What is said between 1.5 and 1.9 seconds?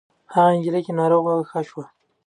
شوه.